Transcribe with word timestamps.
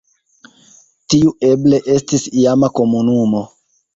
Tiu 1.13 1.33
eble 1.51 1.81
estis 1.97 2.25
iama 2.45 2.73
komunumo. 2.81 3.45